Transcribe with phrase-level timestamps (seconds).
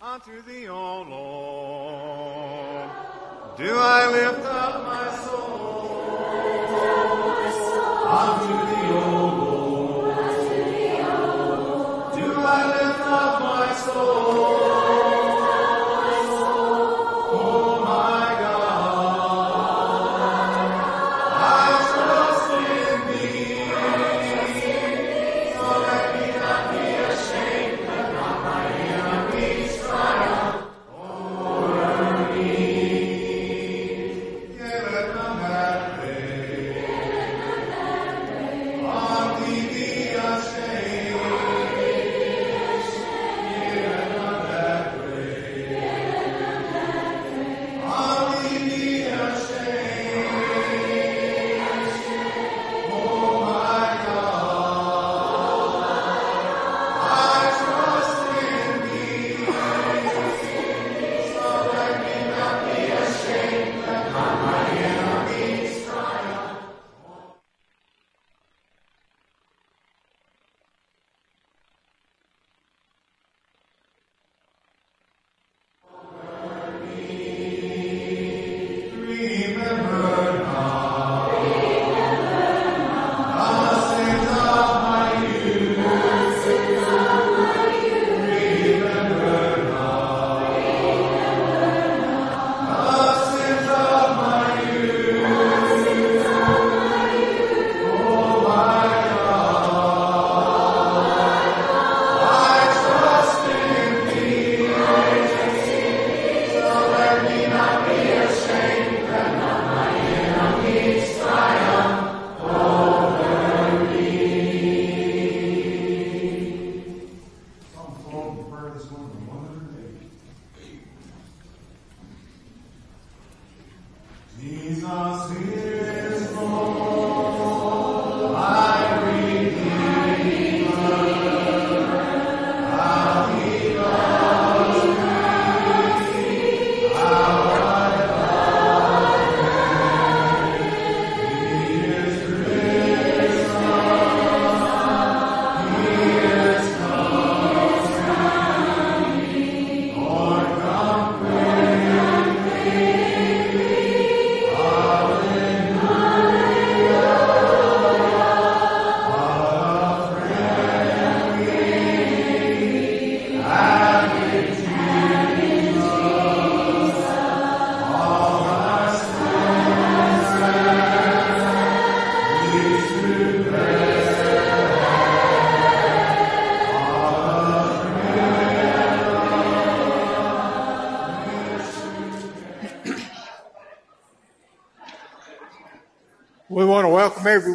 [0.00, 2.88] Unto thee, O Lord,
[3.56, 5.17] do I lift up my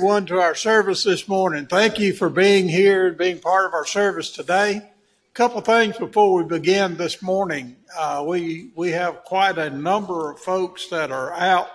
[0.03, 1.65] everyone to our service this morning.
[1.65, 4.75] Thank you for being here and being part of our service today.
[4.75, 7.77] A couple things before we begin this morning.
[7.97, 11.69] Uh, we we have quite a number of folks that are out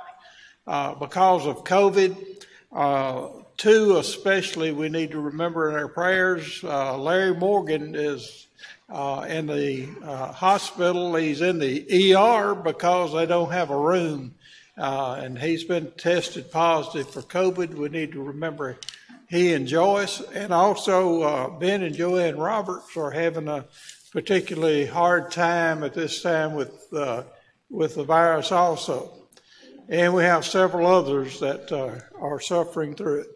[0.66, 2.44] uh, because of COVID.
[2.70, 6.62] Uh, two especially we need to remember in our prayers.
[6.62, 8.46] Uh, Larry Morgan is
[8.90, 11.14] uh, in the uh, hospital.
[11.14, 14.34] He's in the ER because they don't have a room.
[14.78, 17.74] Uh, and he's been tested positive for COVID.
[17.74, 18.78] We need to remember
[19.28, 23.66] he and Joyce, and also uh, Ben and Joanne Roberts are having a
[24.12, 27.24] particularly hard time at this time with uh,
[27.68, 29.12] with the virus also.
[29.88, 33.26] And we have several others that uh, are suffering through it.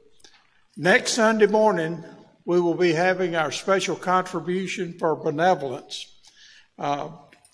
[0.77, 2.05] Next Sunday morning,
[2.45, 6.07] we will be having our special contribution for benevolence.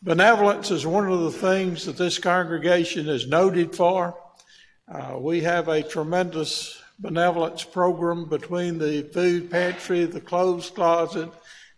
[0.02, 4.16] Benevolence is one of the things that this congregation is noted for.
[4.86, 11.28] Uh, we have a tremendous benevolence program between the food pantry, the clothes closet,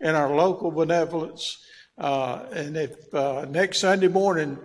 [0.02, 1.64] and our local benevolence.
[1.96, 4.58] Uh, and if uh, next Sunday morning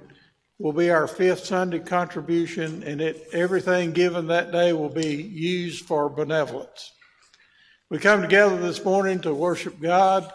[0.59, 5.85] will be our fifth Sunday contribution, and it, everything given that day will be used
[5.85, 6.91] for benevolence.
[7.89, 10.29] We come together this morning to worship God.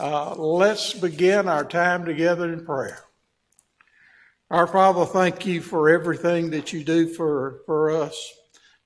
[0.00, 3.04] Uh, let's begin our time together in prayer.
[4.50, 8.32] Our Father, thank you for everything that you do for, for us.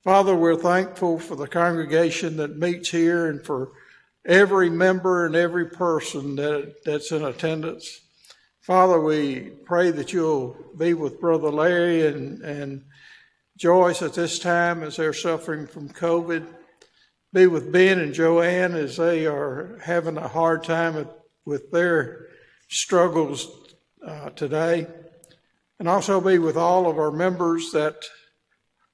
[0.02, 3.70] Father, we're thankful for the congregation that meets here and for
[4.26, 8.00] every member and every person that, that's in attendance.
[8.60, 12.82] Father, we pray that you'll be with Brother Larry and, and
[13.56, 16.44] Joyce at this time as they're suffering from COVID.
[17.34, 21.08] Be with Ben and Joanne as they are having a hard time
[21.44, 22.28] with their
[22.68, 23.48] struggles
[24.06, 24.86] uh, today.
[25.80, 27.96] And also be with all of our members that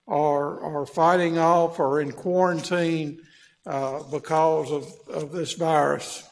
[0.08, 3.20] are, are fighting off or in quarantine
[3.66, 6.26] uh, because of, of this virus.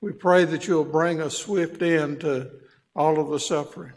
[0.00, 2.50] We pray that you'll bring a swift end to
[2.96, 3.92] all of the suffering.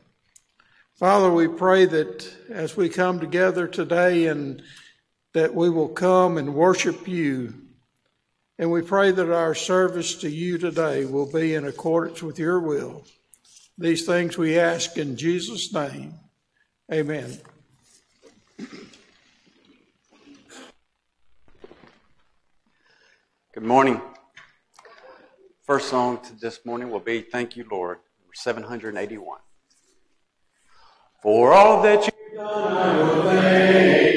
[0.99, 4.61] Father, we pray that as we come together today and
[5.33, 7.53] that we will come and worship you.
[8.57, 12.59] And we pray that our service to you today will be in accordance with your
[12.59, 13.05] will.
[13.77, 16.15] These things we ask in Jesus' name.
[16.91, 17.39] Amen.
[23.53, 24.01] Good morning.
[25.65, 27.99] First song to this morning will be Thank You, Lord,
[28.33, 29.39] 781.
[31.21, 34.08] For all that you've done, I will thank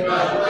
[0.00, 0.49] Amen.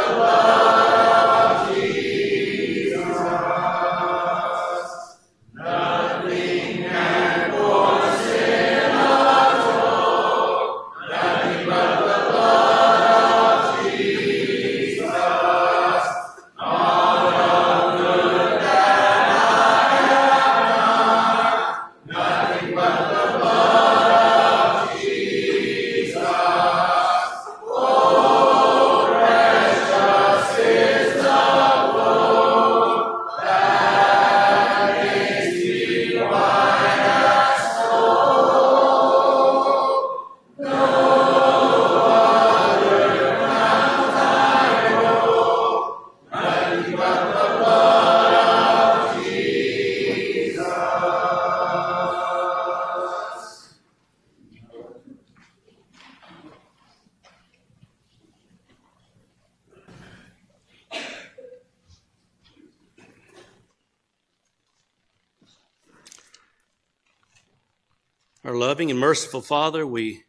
[69.11, 70.23] Merciful Father, we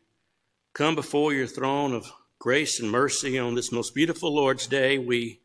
[0.74, 4.98] come before your throne of grace and mercy on this most beautiful Lord's Day.
[4.98, 5.40] We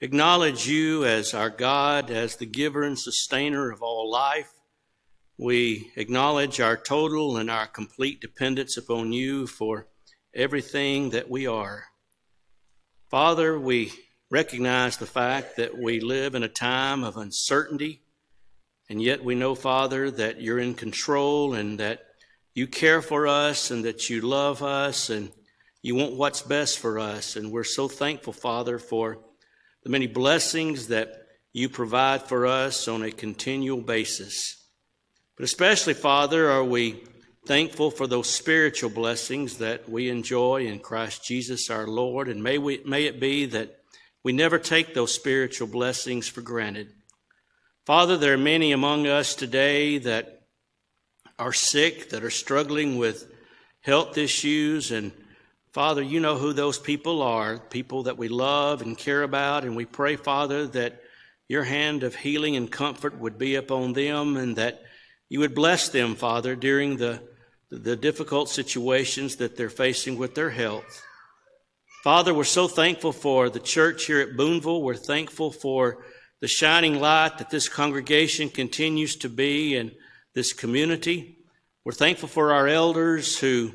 [0.00, 4.50] acknowledge you as our God, as the giver and sustainer of all life.
[5.38, 9.86] We acknowledge our total and our complete dependence upon you for
[10.34, 11.84] everything that we are.
[13.08, 13.92] Father, we
[14.30, 18.02] recognize the fact that we live in a time of uncertainty,
[18.90, 22.00] and yet we know, Father, that you're in control and that
[22.54, 25.30] you care for us and that you love us and
[25.82, 27.36] you want what's best for us.
[27.36, 29.18] And we're so thankful, Father, for
[29.82, 31.12] the many blessings that
[31.52, 34.56] you provide for us on a continual basis.
[35.36, 37.02] But especially, Father, are we
[37.46, 42.28] thankful for those spiritual blessings that we enjoy in Christ Jesus our Lord.
[42.28, 43.80] And may, we, may it be that
[44.22, 46.88] we never take those spiritual blessings for granted.
[47.84, 50.33] Father, there are many among us today that
[51.38, 53.30] are sick, that are struggling with
[53.80, 54.90] health issues.
[54.90, 55.12] And
[55.72, 59.64] Father, you know who those people are, people that we love and care about.
[59.64, 61.00] And we pray, Father, that
[61.48, 64.82] your hand of healing and comfort would be upon them and that
[65.28, 67.22] you would bless them, Father, during the,
[67.70, 71.02] the difficult situations that they're facing with their health.
[72.02, 74.82] Father, we're so thankful for the church here at Boonville.
[74.82, 76.04] We're thankful for
[76.40, 79.92] the shining light that this congregation continues to be in
[80.34, 81.38] this community.
[81.84, 83.72] We're thankful for our elders who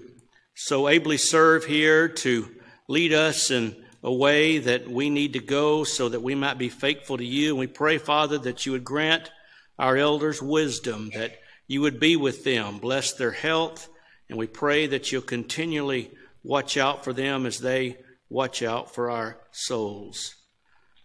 [0.55, 2.49] so ably serve here to
[2.87, 6.69] lead us in a way that we need to go so that we might be
[6.69, 7.51] faithful to you.
[7.51, 9.31] And we pray, Father, that you would grant
[9.77, 13.87] our elders wisdom, that you would be with them, bless their health,
[14.27, 16.11] and we pray that you'll continually
[16.43, 17.97] watch out for them as they
[18.29, 20.35] watch out for our souls.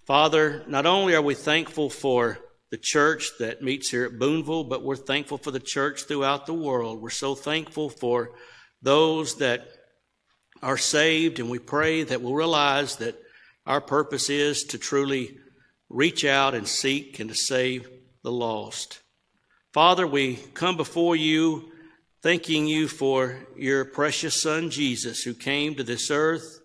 [0.07, 2.39] Father, not only are we thankful for
[2.75, 6.53] the church that meets here at Boonville, but we're thankful for the church throughout the
[6.53, 7.01] world.
[7.01, 8.33] We're so thankful for
[8.83, 9.69] those that
[10.61, 13.17] are saved, and we pray that we'll realize that
[13.65, 15.39] our purpose is to truly
[15.89, 17.89] reach out and seek and to save
[18.25, 18.99] the lost.
[19.73, 21.71] Father, we come before you
[22.25, 26.59] thanking you for your precious Son, Jesus, who came to this earth.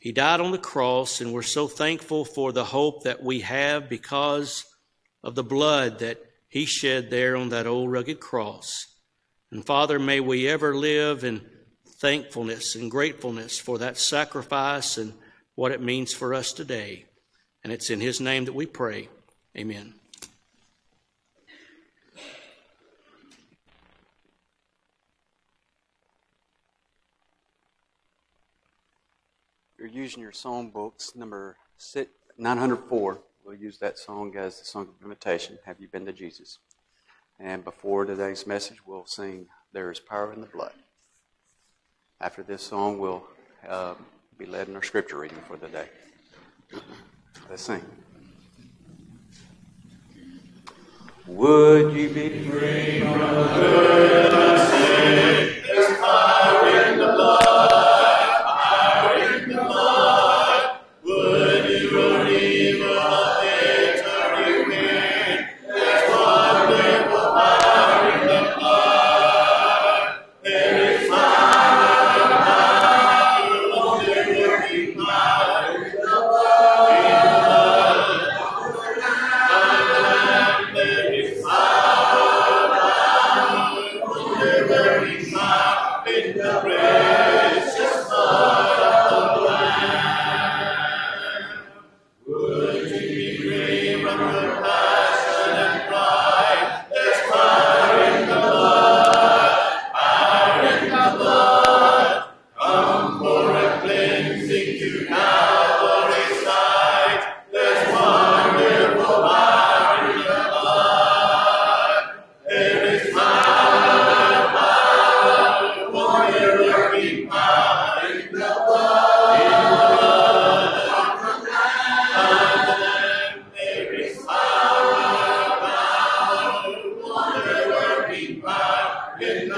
[0.00, 3.88] He died on the cross, and we're so thankful for the hope that we have
[3.88, 4.64] because
[5.22, 8.86] of the blood that he shed there on that old rugged cross.
[9.50, 11.42] And Father, may we ever live in
[11.98, 15.14] thankfulness and gratefulness for that sacrifice and
[15.54, 17.04] what it means for us today.
[17.62, 19.08] And it's in his name that we pray.
[19.56, 19.94] Amen.
[29.82, 31.56] you're using your song books, number
[32.38, 36.58] 904, we'll use that song as the song of invitation, Have You Been to Jesus?
[37.40, 40.72] And before today's message, we'll sing There is Power in the Blood.
[42.20, 43.24] After this song, we'll
[43.68, 43.94] uh,
[44.38, 45.88] be led in our scripture reading for the day.
[47.50, 47.84] Let's sing.
[51.26, 55.31] Would you be free from the sin?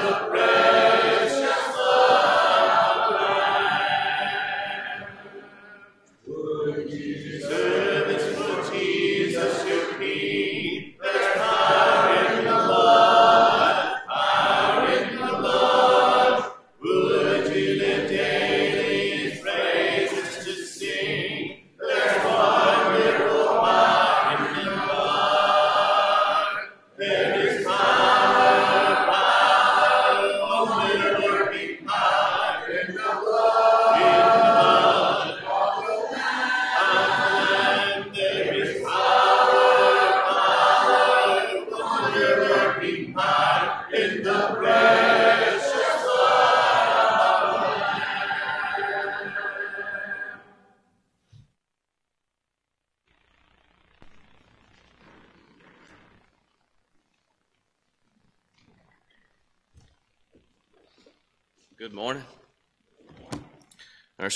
[0.05, 0.34] Yeah.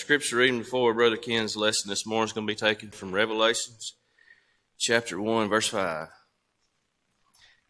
[0.09, 3.93] Scripture reading before Brother Ken's lesson this morning is going to be taken from Revelations
[4.79, 6.09] chapter 1, verse 5.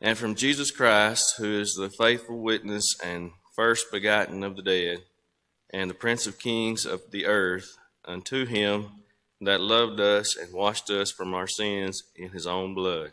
[0.00, 4.98] And from Jesus Christ, who is the faithful witness and first begotten of the dead,
[5.70, 8.86] and the Prince of kings of the earth, unto him
[9.40, 13.10] that loved us and washed us from our sins in his own blood.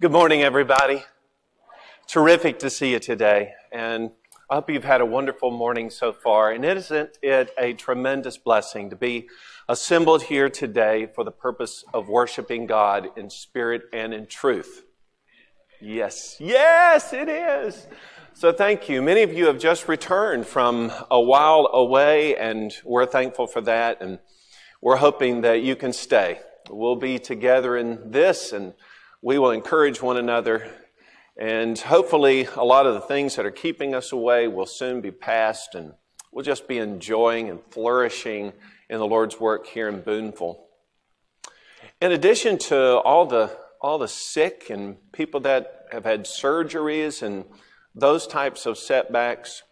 [0.00, 1.02] Good morning, everybody.
[2.06, 3.54] Terrific to see you today.
[3.72, 4.12] And
[4.48, 6.52] I hope you've had a wonderful morning so far.
[6.52, 9.28] And isn't it a tremendous blessing to be
[9.68, 14.84] assembled here today for the purpose of worshiping God in spirit and in truth?
[15.80, 17.88] Yes, yes, it is.
[18.34, 19.02] So thank you.
[19.02, 24.00] Many of you have just returned from a while away, and we're thankful for that.
[24.00, 24.20] And
[24.80, 26.38] we're hoping that you can stay.
[26.70, 28.74] We'll be together in this, and
[29.22, 30.70] we will encourage one another.
[31.38, 35.10] And hopefully, a lot of the things that are keeping us away will soon be
[35.10, 35.92] past, and
[36.32, 38.52] we'll just be enjoying and flourishing
[38.90, 40.64] in the Lord's work here in Boonville.
[42.00, 47.44] In addition to all the all the sick and people that have had surgeries and
[47.94, 49.62] those types of setbacks.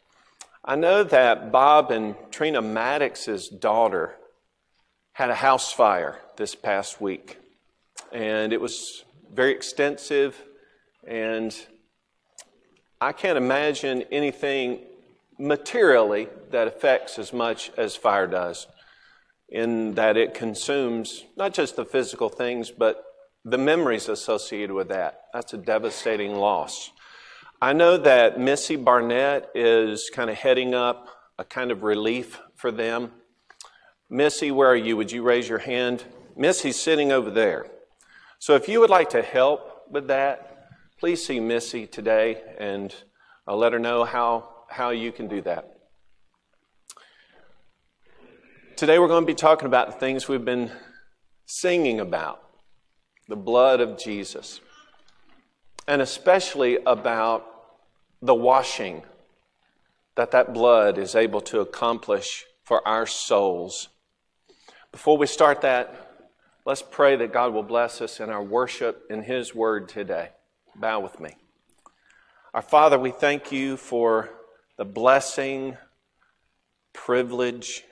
[0.64, 4.16] I know that Bob and Trina Maddox's daughter
[5.12, 7.38] had a house fire this past week,
[8.12, 10.42] and it was very extensive,
[11.06, 11.54] and
[13.00, 14.80] I can't imagine anything
[15.38, 18.66] materially that affects as much as fire does,
[19.48, 23.04] in that it consumes not just the physical things, but
[23.44, 25.20] the memories associated with that.
[25.32, 26.90] That's a devastating loss.
[27.62, 31.08] I know that Missy Barnett is kind of heading up
[31.38, 33.12] a kind of relief for them.
[34.10, 34.96] Missy, where are you?
[34.96, 36.04] Would you raise your hand?
[36.36, 37.66] Missy's sitting over there.
[38.38, 40.68] So if you would like to help with that,
[40.98, 42.94] please see Missy today and
[43.46, 45.72] I'll uh, let her know how, how you can do that.
[48.76, 50.70] Today we're going to be talking about the things we've been
[51.46, 52.42] singing about
[53.28, 54.60] the blood of Jesus,
[55.88, 57.44] and especially about
[58.22, 59.02] the washing
[60.16, 63.88] that that blood is able to accomplish for our souls.
[64.92, 66.05] Before we start that,
[66.66, 70.30] let's pray that God will bless us in our worship in His Word today.
[70.74, 71.36] Bow with me.
[72.52, 74.30] Our Father, we thank you for
[74.76, 75.76] the blessing,
[76.92, 77.84] privilege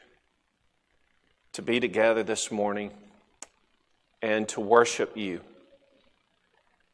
[1.53, 2.91] to be together this morning
[4.21, 5.41] and to worship you.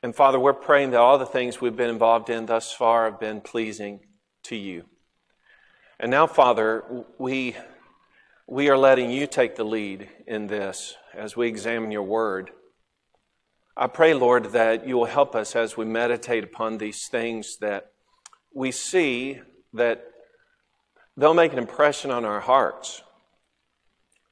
[0.03, 3.19] And Father, we're praying that all the things we've been involved in thus far have
[3.19, 4.01] been pleasing
[4.45, 4.85] to you.
[5.99, 6.85] And now, Father,
[7.19, 7.57] we,
[8.51, 12.51] we are letting you take the lead in this as we examine your word.
[13.77, 17.93] I pray, Lord, that you will help us as we meditate upon these things that
[18.53, 19.41] we see
[19.73, 20.05] that
[21.17, 23.03] they'll make an impression on our hearts.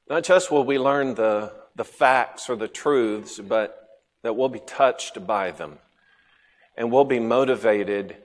[0.09, 3.87] Not just will we learn the the facts or the truths, but
[4.21, 5.79] that we'll be touched by them
[6.75, 8.17] and we'll be motivated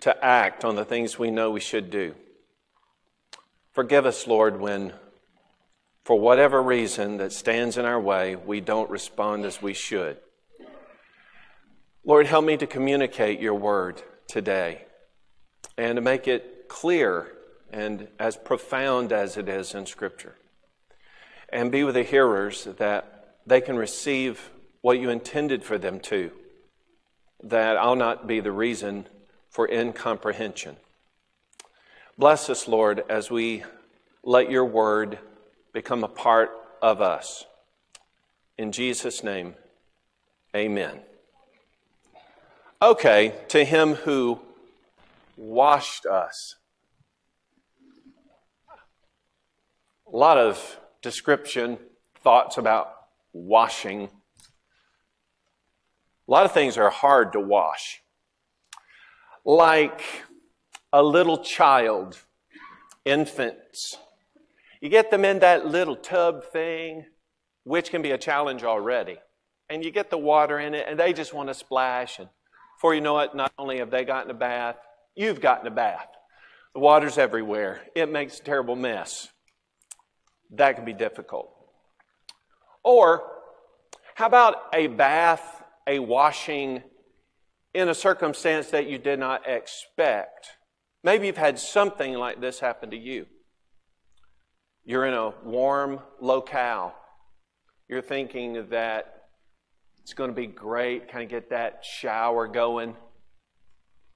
[0.00, 2.14] to act on the things we know we should do.
[3.72, 4.92] Forgive us, Lord, when,
[6.10, 10.16] for whatever reason that stands in our way, we don't respond as we should.
[12.04, 14.86] Lord, help me to communicate your word today
[15.78, 17.30] and to make it clear
[17.72, 20.34] and as profound as it is in Scripture
[21.52, 26.32] and be with the hearers that they can receive what you intended for them to,
[27.44, 29.06] that I'll not be the reason
[29.48, 30.74] for incomprehension.
[32.18, 33.62] Bless us, Lord, as we
[34.24, 35.20] let your word
[35.72, 36.50] become a part
[36.82, 37.44] of us.
[38.58, 39.54] In Jesus' name,
[40.54, 41.00] amen.
[42.82, 44.40] Okay, to him who
[45.36, 46.56] washed us.
[50.12, 51.78] A lot of description,
[52.22, 52.92] thoughts about
[53.32, 54.08] washing.
[56.28, 58.02] A lot of things are hard to wash.
[59.44, 60.02] Like
[60.92, 62.18] a little child,
[63.04, 63.96] infants.
[64.80, 67.04] You get them in that little tub thing,
[67.64, 69.18] which can be a challenge already.
[69.68, 72.18] And you get the water in it, and they just want to splash.
[72.18, 72.28] And
[72.76, 74.76] before you know it, not only have they gotten a bath,
[75.14, 76.08] you've gotten a bath.
[76.74, 77.82] The water's everywhere.
[77.94, 79.28] It makes a terrible mess
[80.52, 81.52] that can be difficult.
[82.82, 83.22] Or,
[84.14, 86.82] how about a bath, a washing
[87.74, 90.48] in a circumstance that you did not expect?
[91.04, 93.26] Maybe you've had something like this happen to you.
[94.90, 96.96] You're in a warm locale.
[97.88, 99.28] you're thinking that
[100.02, 102.96] it's going to be great, kind of get that shower going.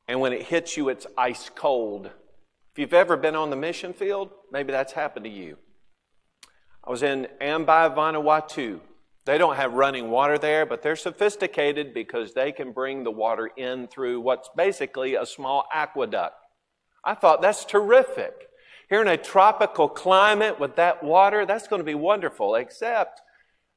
[0.09, 2.07] And when it hits you, it's ice cold.
[2.07, 5.59] If you've ever been on the mission field, maybe that's happened to you.
[6.83, 8.81] I was in Ambae, Vanuatu.
[9.27, 13.49] They don't have running water there, but they're sophisticated because they can bring the water
[13.57, 16.35] in through what's basically a small aqueduct.
[17.05, 18.49] I thought that's terrific.
[18.89, 23.21] Here in a tropical climate with that water, that's going to be wonderful, except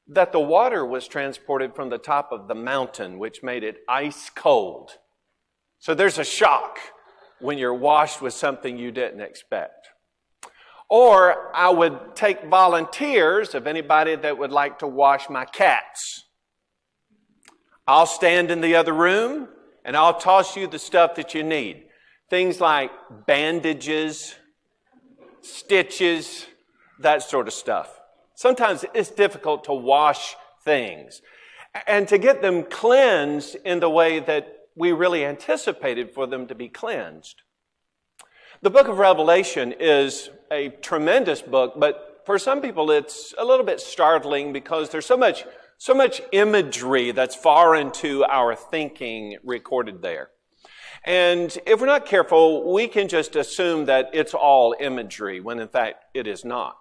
[0.06, 4.30] that the water was transported from the top of the mountain, which made it ice
[4.30, 4.92] cold.
[5.78, 6.78] So there's a shock
[7.40, 9.88] when you're washed with something you didn't expect.
[10.90, 16.24] Or I would take volunteers of anybody that would like to wash my cats.
[17.86, 19.48] I'll stand in the other room
[19.84, 21.84] and I'll toss you the stuff that you need.
[22.30, 22.90] Things like
[23.26, 24.34] bandages,
[25.48, 26.46] stitches,
[27.00, 28.00] that sort of stuff.
[28.34, 31.22] Sometimes it's difficult to wash things
[31.86, 36.54] and to get them cleansed in the way that we really anticipated for them to
[36.54, 37.42] be cleansed.
[38.62, 43.66] The book of Revelation is a tremendous book, but for some people it's a little
[43.66, 45.44] bit startling because there's so much,
[45.78, 50.30] so much imagery that's foreign to our thinking recorded there.
[51.08, 55.68] And if we're not careful, we can just assume that it's all imagery when in
[55.68, 56.76] fact it is not.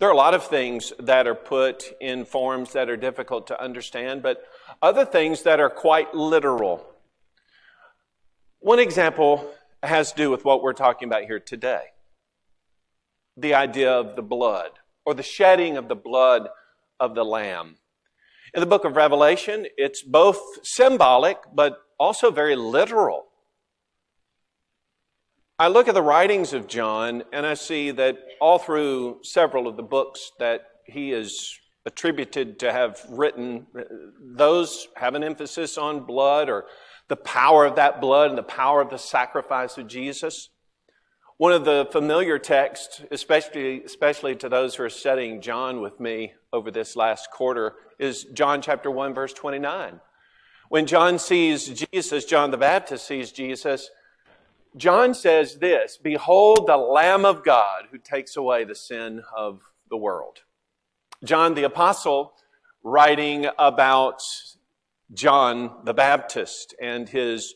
[0.00, 3.62] There are a lot of things that are put in forms that are difficult to
[3.62, 4.42] understand, but
[4.82, 6.84] other things that are quite literal.
[8.58, 9.48] One example
[9.84, 11.82] has to do with what we're talking about here today
[13.36, 14.70] the idea of the blood,
[15.06, 16.48] or the shedding of the blood
[16.98, 17.76] of the Lamb.
[18.52, 23.27] In the book of Revelation, it's both symbolic, but also very literal.
[25.60, 29.76] I look at the writings of John and I see that all through several of
[29.76, 33.66] the books that he is attributed to have written,
[34.20, 36.66] those have an emphasis on blood or
[37.08, 40.48] the power of that blood and the power of the sacrifice of Jesus.
[41.38, 46.34] One of the familiar texts, especially, especially to those who are studying John with me
[46.52, 49.98] over this last quarter, is John chapter 1, verse 29.
[50.68, 53.90] When John sees Jesus, John the Baptist sees Jesus,
[54.78, 59.60] John says this Behold the Lamb of God who takes away the sin of
[59.90, 60.38] the world.
[61.24, 62.32] John the Apostle,
[62.84, 64.22] writing about
[65.12, 67.54] John the Baptist and his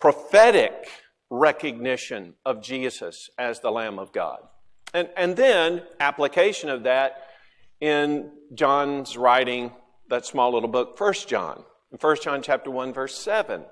[0.00, 0.88] prophetic
[1.28, 4.38] recognition of Jesus as the Lamb of God.
[4.94, 7.28] And, and then application of that
[7.80, 9.72] in John's writing
[10.08, 11.64] that small little book, First John.
[11.90, 13.64] In 1 John chapter 1, verse 7.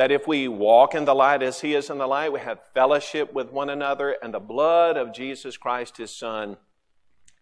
[0.00, 2.58] That if we walk in the light as he is in the light, we have
[2.72, 6.56] fellowship with one another, and the blood of Jesus Christ, his Son,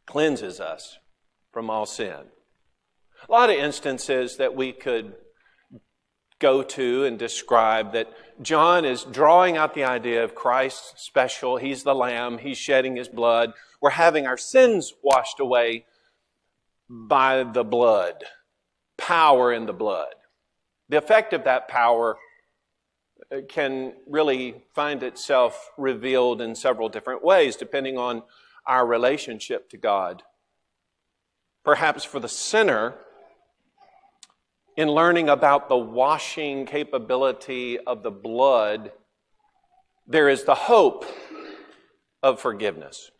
[0.06, 0.98] cleanses us
[1.52, 2.16] from all sin.
[3.28, 5.14] A lot of instances that we could
[6.40, 11.58] go to and describe that John is drawing out the idea of Christ special.
[11.58, 13.52] He's the Lamb, He's shedding His blood.
[13.80, 15.86] We're having our sins washed away
[16.90, 18.24] by the blood,
[18.96, 20.14] power in the blood.
[20.88, 22.16] The effect of that power
[23.48, 28.22] can really find itself revealed in several different ways, depending on
[28.66, 30.22] our relationship to God.
[31.64, 32.94] Perhaps for the sinner,
[34.76, 38.92] in learning about the washing capability of the blood,
[40.06, 41.04] there is the hope
[42.22, 43.10] of forgiveness.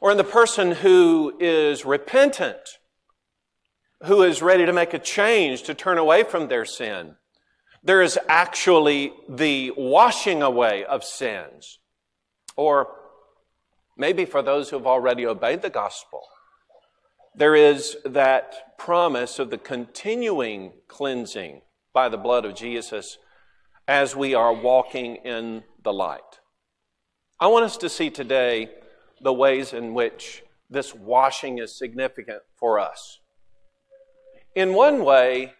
[0.00, 2.78] Or in the person who is repentant,
[4.04, 7.16] who is ready to make a change, to turn away from their sin,
[7.82, 11.78] there is actually the washing away of sins.
[12.56, 12.88] Or
[13.96, 16.22] maybe for those who have already obeyed the gospel,
[17.34, 21.62] there is that promise of the continuing cleansing
[21.92, 23.18] by the blood of Jesus
[23.86, 26.40] as we are walking in the light.
[27.40, 28.70] I want us to see today
[29.20, 33.20] the ways in which this washing is significant for us.
[34.54, 35.54] In one way,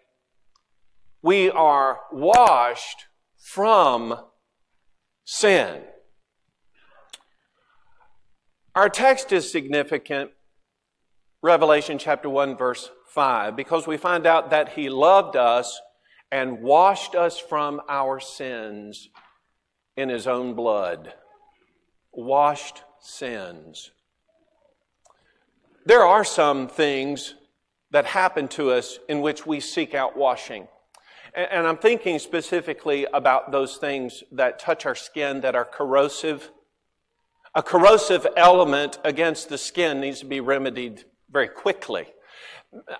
[1.22, 4.18] we are washed from
[5.24, 5.82] sin.
[8.74, 10.30] Our text is significant
[11.42, 15.80] Revelation chapter 1, verse 5, because we find out that He loved us
[16.30, 19.08] and washed us from our sins
[19.96, 21.14] in His own blood.
[22.12, 23.90] Washed sins.
[25.86, 27.34] There are some things
[27.90, 30.68] that happen to us in which we seek out washing.
[31.34, 36.50] And I'm thinking specifically about those things that touch our skin that are corrosive
[37.54, 42.06] A corrosive element against the skin needs to be remedied very quickly.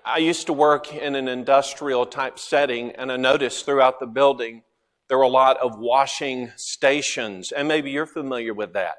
[0.03, 4.63] I used to work in an industrial type setting, and I noticed throughout the building
[5.07, 8.97] there were a lot of washing stations, and maybe you're familiar with that.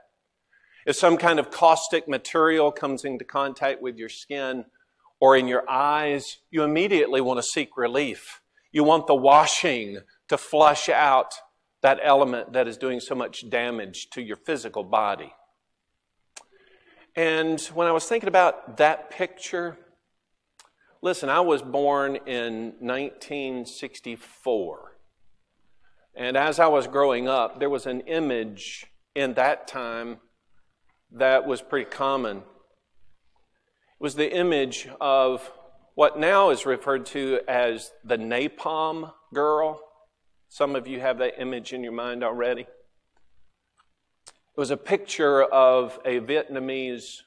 [0.87, 4.65] If some kind of caustic material comes into contact with your skin
[5.21, 8.41] or in your eyes, you immediately want to seek relief.
[8.73, 11.35] You want the washing to flush out
[11.83, 15.33] that element that is doing so much damage to your physical body.
[17.17, 19.77] And when I was thinking about that picture,
[21.03, 24.97] listen, I was born in 1964.
[26.15, 30.19] And as I was growing up, there was an image in that time
[31.13, 32.39] that was pretty common.
[32.39, 32.45] It
[33.99, 35.51] was the image of
[35.95, 39.81] what now is referred to as the napalm girl.
[40.49, 42.63] Some of you have that image in your mind already.
[42.63, 47.23] It was a picture of a Vietnamese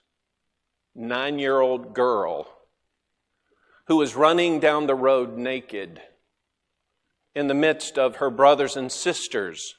[0.96, 2.48] nine year old girl
[3.88, 6.02] who was running down the road naked
[7.36, 9.76] in the midst of her brothers and sisters.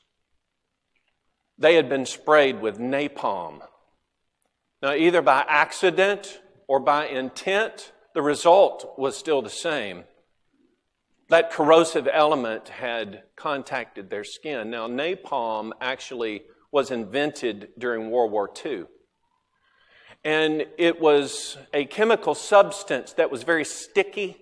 [1.57, 3.61] They had been sprayed with napalm.
[4.83, 10.05] Now, either by accident or by intent, the result was still the same.
[11.29, 14.71] That corrosive element had contacted their skin.
[14.71, 18.85] Now, napalm actually was invented during World War II.
[20.25, 24.37] And it was a chemical substance that was very sticky.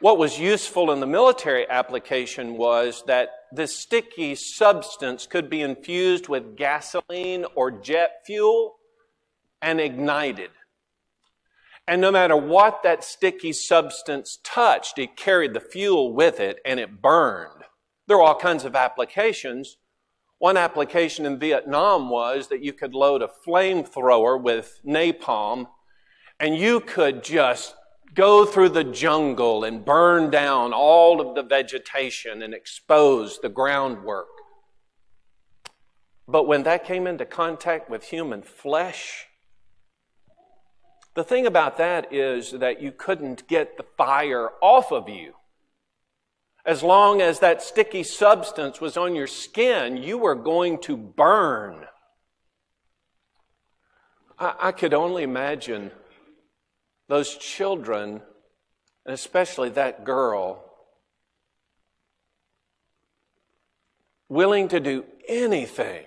[0.00, 6.28] What was useful in the military application was that this sticky substance could be infused
[6.28, 8.76] with gasoline or jet fuel
[9.62, 10.50] and ignited.
[11.88, 16.80] And no matter what that sticky substance touched, it carried the fuel with it and
[16.80, 17.62] it burned.
[18.08, 19.76] There were all kinds of applications.
[20.38, 25.68] One application in Vietnam was that you could load a flamethrower with napalm
[26.40, 27.74] and you could just
[28.14, 34.26] go through the jungle and burn down all of the vegetation and expose the groundwork.
[36.28, 39.26] But when that came into contact with human flesh,
[41.16, 45.32] the thing about that is that you couldn't get the fire off of you.
[46.66, 51.86] As long as that sticky substance was on your skin, you were going to burn.
[54.38, 55.90] I, I could only imagine
[57.08, 58.20] those children,
[59.06, 60.70] and especially that girl,
[64.28, 66.04] willing to do anything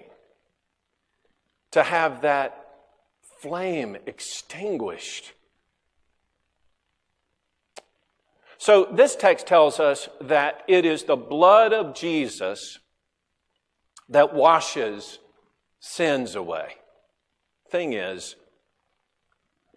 [1.72, 2.59] to have that
[3.42, 5.34] flame extinguished.
[8.58, 12.80] So, this text tells us that it is the blood of Jesus
[14.10, 15.20] that washes
[15.80, 16.76] sins away.
[17.70, 18.36] Thing is,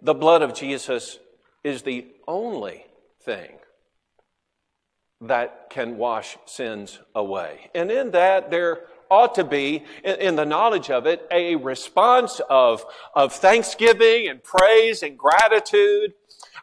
[0.01, 1.21] the blood of Jesus
[1.63, 2.87] is the only
[3.23, 3.53] thing
[5.21, 7.71] that can wash sins away.
[7.75, 8.81] And in that, there
[9.13, 15.03] ought to be, in, the knowledge of it, a response of, of thanksgiving and praise
[15.03, 16.15] and gratitude.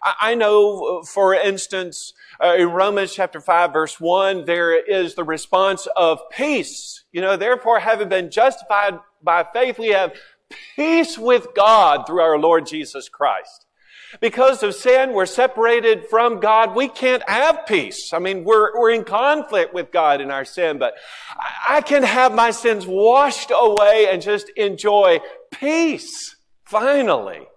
[0.01, 5.87] I, know, for instance, uh, in Romans chapter 5 verse 1, there is the response
[5.95, 7.03] of peace.
[7.11, 10.13] You know, therefore having been justified by faith, we have
[10.75, 13.67] peace with God through our Lord Jesus Christ.
[14.19, 16.75] Because of sin, we're separated from God.
[16.75, 18.11] We can't have peace.
[18.11, 20.95] I mean, we're, we're in conflict with God in our sin, but
[21.67, 25.19] I can have my sins washed away and just enjoy
[25.51, 27.47] peace, finally,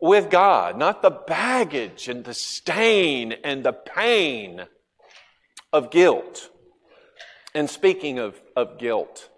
[0.00, 0.78] with God.
[0.78, 4.66] Not the baggage and the stain and the pain
[5.72, 6.48] of guilt.
[7.54, 9.28] And speaking of, of guilt,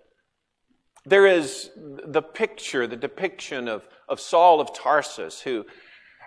[1.06, 5.64] there is the picture, the depiction of, of Saul of Tarsus, who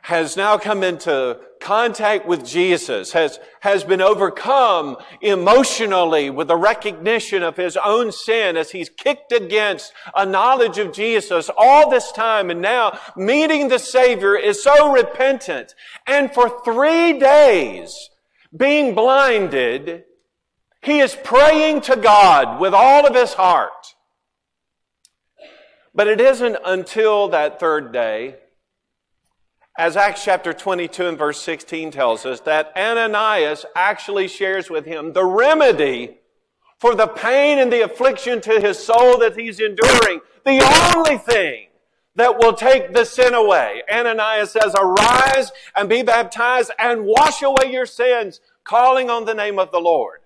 [0.04, 7.44] has now come into contact with Jesus, has, has been overcome emotionally with the recognition
[7.44, 12.50] of his own sin as he's kicked against a knowledge of Jesus all this time
[12.50, 15.76] and now meeting the Savior is so repentant.
[16.06, 18.10] And for three days,
[18.56, 20.04] being blinded,
[20.82, 23.96] he is praying to God with all of his heart.
[25.94, 28.36] But it isn't until that third day
[29.78, 35.14] as Acts chapter 22 and verse 16 tells us, that Ananias actually shares with him
[35.14, 36.18] the remedy
[36.80, 40.22] for the pain and the affliction to his soul that he's enduring.
[40.46, 41.68] The only thing
[42.16, 43.84] that will take the sin away.
[43.92, 49.60] Ananias says, arise and be baptized and wash away your sins, calling on the name
[49.60, 50.22] of the Lord.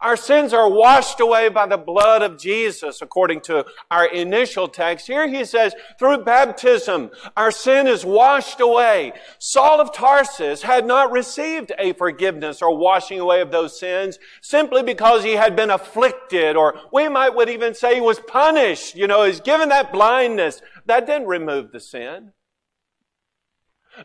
[0.00, 5.08] Our sins are washed away by the blood of Jesus, according to our initial text.
[5.08, 9.12] Here he says, through baptism, our sin is washed away.
[9.40, 14.84] Saul of Tarsus had not received a forgiveness or washing away of those sins simply
[14.84, 18.94] because he had been afflicted, or we might would even say he was punished.
[18.94, 20.62] You know, he's given that blindness.
[20.86, 22.32] That didn't remove the sin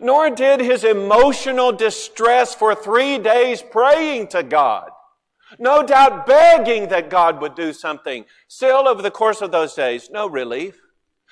[0.02, 4.90] nor did his emotional distress for three days praying to God
[5.60, 8.26] no doubt begging that God would do something.
[8.48, 10.80] Still, over the course of those days, no relief.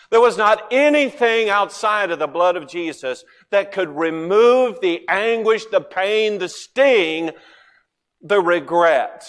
[0.09, 5.65] There was not anything outside of the blood of Jesus that could remove the anguish,
[5.65, 7.31] the pain, the sting,
[8.21, 9.25] the regret,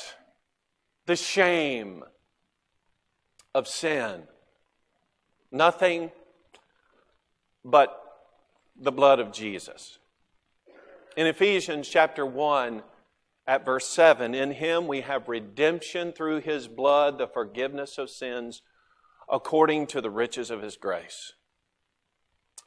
[1.06, 2.02] the shame
[3.54, 4.24] of sin.
[5.50, 6.10] Nothing
[7.64, 7.98] but
[8.80, 9.98] the blood of Jesus.
[11.16, 12.82] In Ephesians chapter 1,
[13.46, 18.62] at verse 7 In him we have redemption through his blood, the forgiveness of sins,
[19.30, 21.32] according to the riches of his grace.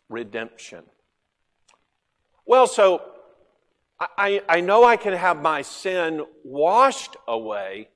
[0.09, 0.83] Redemption.
[2.45, 3.01] Well, so
[3.99, 7.89] I, I know I can have my sin washed away,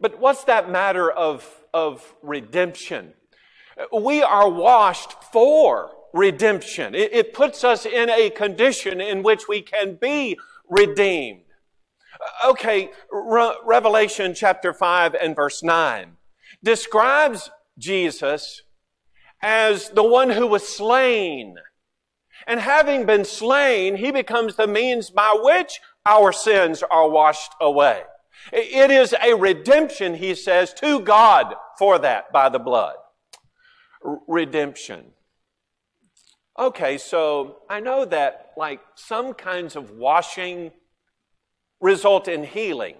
[0.00, 3.12] but what's that matter of, of redemption?
[3.92, 6.94] We are washed for redemption.
[6.94, 11.42] It, it puts us in a condition in which we can be redeemed.
[12.44, 16.16] Okay, Re- Revelation chapter 5 and verse 9
[16.62, 18.62] describes Jesus
[19.42, 21.56] as the one who was slain.
[22.46, 28.02] And having been slain, he becomes the means by which our sins are washed away.
[28.52, 32.96] It is a redemption, he says, to God for that by the blood.
[34.26, 35.12] Redemption.
[36.58, 40.72] Okay, so I know that like some kinds of washing
[41.80, 42.96] result in healing.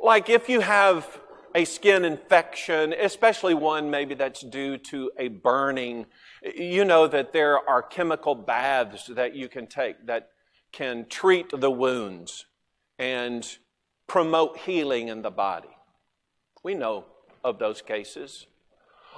[0.00, 1.20] Like if you have
[1.54, 6.06] a skin infection, especially one maybe that's due to a burning,
[6.42, 10.30] you know that there are chemical baths that you can take that
[10.72, 12.46] can treat the wounds
[12.98, 13.58] and
[14.06, 15.76] promote healing in the body.
[16.62, 17.06] We know
[17.42, 18.46] of those cases.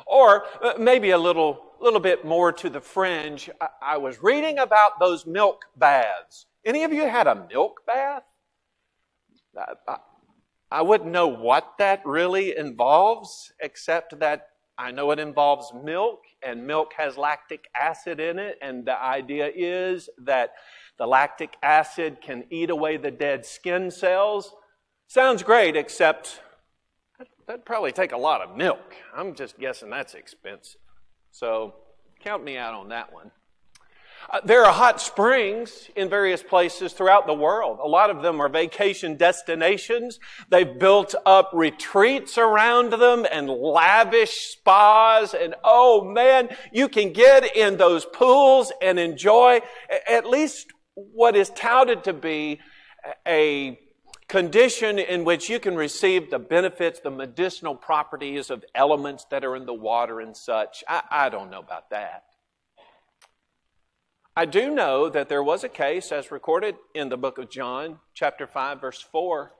[0.06, 3.50] Or uh, maybe a little, little bit more to the fringe.
[3.80, 6.46] I, was reading about those milk baths.
[6.64, 8.22] Any of you had a milk bath?
[10.70, 16.66] I wouldn't know what that really involves, except that I know it involves milk, and
[16.66, 20.54] milk has lactic acid in it, and the idea is that
[20.98, 24.54] the lactic acid can eat away the dead skin cells.
[25.08, 26.40] Sounds great, except
[27.46, 28.94] that'd probably take a lot of milk.
[29.14, 30.80] I'm just guessing that's expensive.
[31.30, 31.74] So
[32.20, 33.30] count me out on that one.
[34.30, 37.78] Uh, there are hot springs in various places throughout the world.
[37.82, 40.20] A lot of them are vacation destinations.
[40.48, 45.34] They've built up retreats around them and lavish spas.
[45.34, 49.60] And oh man, you can get in those pools and enjoy
[50.08, 52.60] at least what is touted to be
[53.26, 53.78] a
[54.28, 59.56] condition in which you can receive the benefits, the medicinal properties of elements that are
[59.56, 60.82] in the water and such.
[60.88, 62.24] I, I don't know about that.
[64.34, 67.98] I do know that there was a case, as recorded in the book of John,
[68.14, 69.52] chapter 5, verse 4,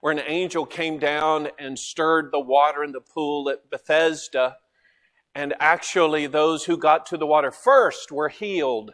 [0.00, 4.58] where an angel came down and stirred the water in the pool at Bethesda.
[5.34, 8.92] And actually, those who got to the water first were healed.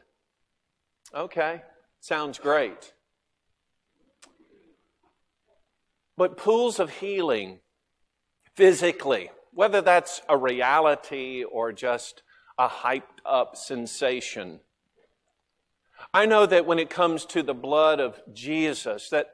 [1.15, 1.61] Okay,
[2.01, 2.95] sounds great.
[6.17, 7.61] But pools of healing,
[8.55, 12.23] physically, whether that's a reality or just
[12.59, 14.61] a hyped up sensation,
[16.13, 19.31] I know that when it comes to the blood of Jesus, that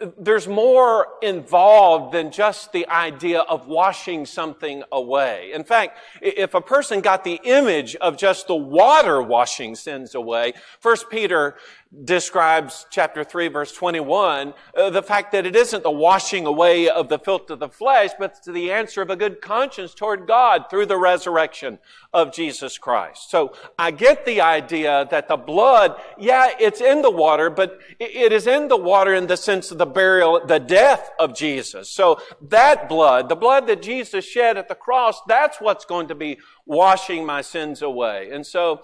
[0.00, 5.52] uh, there's more involved than just the idea of washing something away.
[5.54, 10.54] In fact, if a person got the image of just the water washing sins away,
[10.80, 11.56] First Peter
[12.04, 17.08] describes chapter 3 verse 21 uh, the fact that it isn't the washing away of
[17.08, 20.64] the filth of the flesh but it's the answer of a good conscience toward god
[20.68, 21.78] through the resurrection
[22.12, 23.30] of jesus christ.
[23.30, 28.32] So i get the idea that the blood yeah it's in the water but it
[28.32, 31.88] is in the water in the sense of the burial the death of jesus.
[31.88, 36.16] So that blood the blood that jesus shed at the cross that's what's going to
[36.16, 38.28] be washing my sins away.
[38.32, 38.82] And so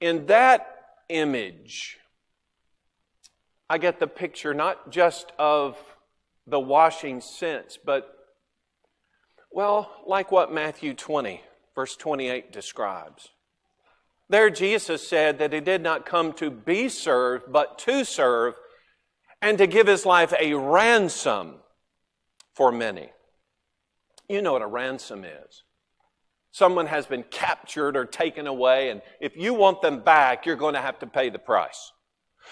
[0.00, 0.79] in that
[1.10, 2.00] image
[3.70, 5.78] I get the picture not just of
[6.44, 8.12] the washing sense, but,
[9.52, 11.40] well, like what Matthew 20,
[11.76, 13.28] verse 28 describes.
[14.28, 18.54] There, Jesus said that he did not come to be served, but to serve
[19.40, 21.54] and to give his life a ransom
[22.52, 23.10] for many.
[24.28, 25.62] You know what a ransom is.
[26.52, 30.74] Someone has been captured or taken away, and if you want them back, you're going
[30.74, 31.92] to have to pay the price.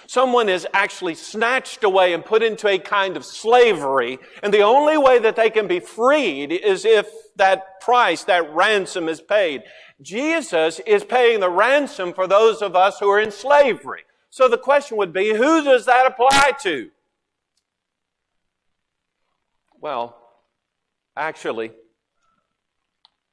[0.06, 4.96] Someone is actually snatched away and put into a kind of slavery, and the only
[4.96, 9.62] way that they can be freed is if that price, that ransom is paid.
[10.00, 14.02] Jesus is paying the ransom for those of us who are in slavery.
[14.30, 16.90] So the question would be, who does that apply to?
[19.80, 20.16] Well,
[21.16, 21.72] actually,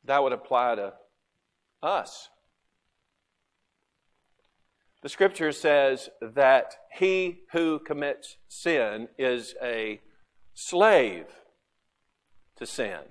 [0.05, 0.93] that would apply to
[1.81, 2.29] us.
[5.01, 10.01] The scripture says that he who commits sin is a
[10.55, 11.27] slave
[12.55, 13.01] to sin.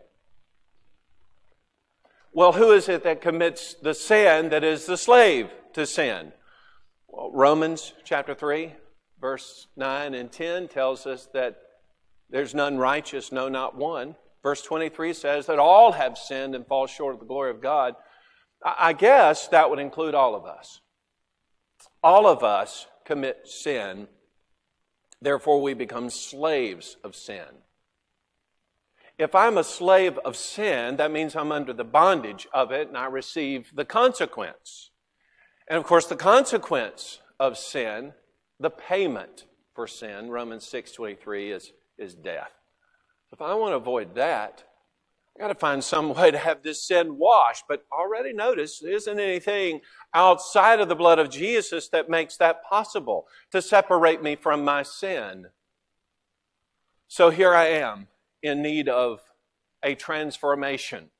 [2.32, 6.32] Well, who is it that commits the sin that is the slave to sin?
[7.06, 8.72] Well, Romans chapter 3,
[9.20, 11.58] verse 9 and 10 tells us that
[12.28, 14.16] there's none righteous, no, not one.
[14.44, 17.96] Verse 23 says that all have sinned and fall short of the glory of God.
[18.62, 20.82] I guess that would include all of us.
[22.02, 24.06] All of us commit sin,
[25.20, 27.46] therefore, we become slaves of sin.
[29.16, 32.98] If I'm a slave of sin, that means I'm under the bondage of it and
[32.98, 34.90] I receive the consequence.
[35.68, 38.12] And of course, the consequence of sin,
[38.60, 42.50] the payment for sin, Romans 6:23 is, is death.
[43.34, 44.62] If I want to avoid that,
[45.36, 47.64] I got to find some way to have this sin washed.
[47.68, 49.80] But already notice there isn't anything
[50.14, 54.84] outside of the blood of Jesus that makes that possible to separate me from my
[54.84, 55.46] sin.
[57.08, 58.06] So here I am
[58.40, 59.18] in need of
[59.82, 61.10] a transformation.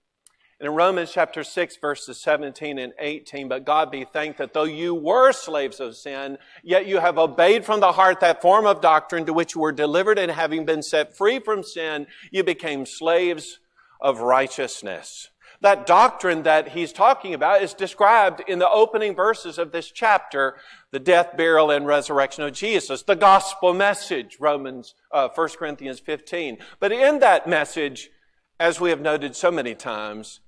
[0.60, 4.64] And in Romans chapter 6, verses 17 and 18, but God be thanked that though
[4.64, 8.80] you were slaves of sin, yet you have obeyed from the heart that form of
[8.80, 12.86] doctrine to which you were delivered, and having been set free from sin, you became
[12.86, 13.58] slaves
[14.00, 15.30] of righteousness.
[15.60, 20.56] That doctrine that he's talking about is described in the opening verses of this chapter,
[20.90, 26.58] the death, burial, and resurrection of Jesus, the gospel message, Romans, uh, 1 Corinthians 15.
[26.80, 28.10] But in that message,
[28.58, 30.40] as we have noted so many times,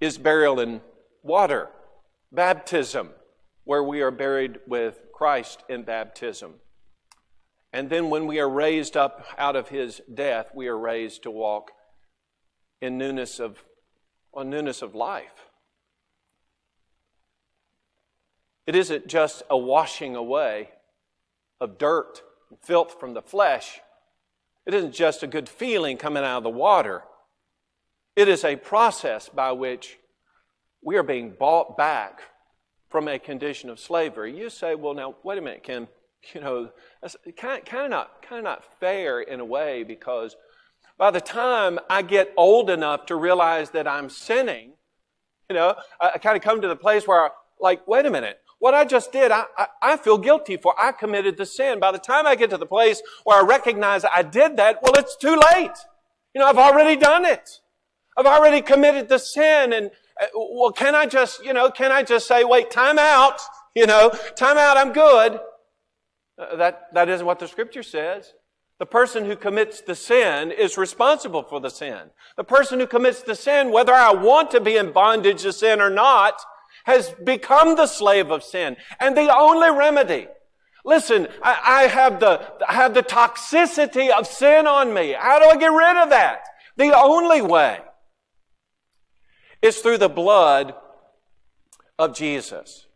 [0.00, 0.80] is burial in
[1.22, 1.70] water,
[2.32, 3.10] baptism,
[3.64, 6.54] where we are buried with Christ in baptism.
[7.72, 11.30] And then when we are raised up out of his death, we are raised to
[11.30, 11.72] walk
[12.80, 13.64] in newness of,
[14.32, 15.50] on newness of life.
[18.66, 20.70] It isn't just a washing away
[21.60, 23.80] of dirt and filth from the flesh.
[24.66, 27.04] It isn't just a good feeling coming out of the water.
[28.16, 29.98] It is a process by which
[30.82, 32.20] we are being bought back
[32.88, 34.36] from a condition of slavery.
[34.36, 35.88] You say, well, now, wait a minute, Ken.
[36.34, 40.34] You know, that's kind kind of not, kind of not fair in a way because
[40.98, 44.72] by the time I get old enough to realize that I'm sinning,
[45.48, 48.40] you know, I, I kind of come to the place where, like, wait a minute,
[48.58, 50.74] what I just did, I, I, I, feel guilty for.
[50.78, 51.78] I committed the sin.
[51.78, 54.94] By the time I get to the place where I recognize I did that, well,
[54.96, 55.76] it's too late.
[56.34, 57.60] You know, I've already done it.
[58.16, 59.90] I've already committed the sin and,
[60.20, 63.40] uh, well, can I just, you know, can I just say, wait, time out,
[63.74, 65.38] you know, time out, I'm good.
[66.38, 68.32] Uh, that, that isn't what the scripture says.
[68.78, 72.10] The person who commits the sin is responsible for the sin.
[72.36, 75.80] The person who commits the sin, whether I want to be in bondage to sin
[75.80, 76.34] or not,
[76.86, 78.76] has become the slave of sin.
[79.00, 80.28] And the only remedy,
[80.84, 85.12] listen, I, I have the, I have the toxicity of sin on me.
[85.18, 86.44] How do I get rid of that?
[86.76, 87.80] The only way
[89.60, 90.74] is through the blood
[91.98, 92.86] of Jesus.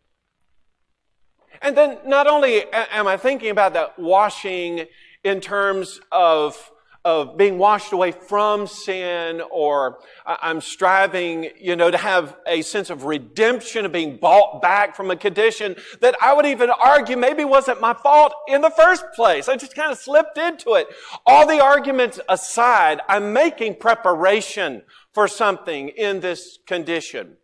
[1.61, 4.85] And then not only am I thinking about that washing
[5.23, 6.71] in terms of,
[7.03, 12.89] of being washed away from sin or I'm striving, you know, to have a sense
[12.89, 17.43] of redemption of being bought back from a condition that I would even argue maybe
[17.43, 19.49] wasn't my fault in the first place.
[19.49, 20.87] I just kind of slipped into it.
[21.25, 24.83] All the arguments aside, I'm making preparation
[25.13, 27.37] for something in this condition.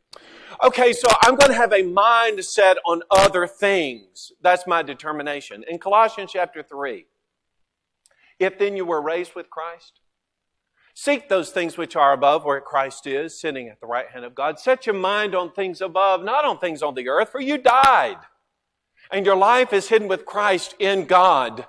[0.64, 4.32] Okay, so I'm going to have a mind set on other things.
[4.42, 5.64] That's my determination.
[5.70, 7.06] In Colossians chapter 3,
[8.40, 10.00] if then you were raised with Christ,
[10.94, 14.36] seek those things which are above where Christ is, sitting at the right hand of
[14.36, 14.60] God.
[14.60, 18.18] Set your mind on things above, not on things on the earth, for you died.
[19.12, 21.66] And your life is hidden with Christ in God.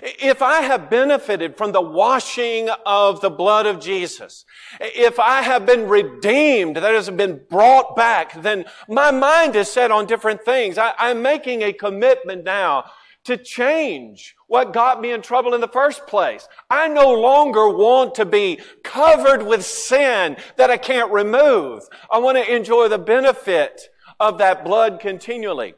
[0.00, 4.46] If I have benefited from the washing of the blood of Jesus,
[4.80, 9.90] if I have been redeemed, that has been brought back, then my mind is set
[9.90, 10.78] on different things.
[10.78, 12.84] I, am making a commitment now
[13.24, 16.48] to change what got me in trouble in the first place.
[16.68, 21.82] I no longer want to be covered with sin that I can't remove.
[22.10, 25.74] I want to enjoy the benefit of that blood continually.